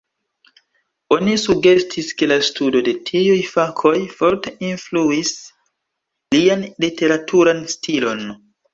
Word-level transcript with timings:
Oni 1.17 1.35
sugestis 1.41 2.09
ke 2.21 2.29
la 2.31 2.39
studo 2.47 2.81
de 2.89 2.95
tiuj 3.11 3.37
fakoj 3.51 3.93
forte 4.17 4.57
influis 4.73 5.37
lian 6.37 6.69
literaturan 6.89 7.67
stilon. 7.79 8.31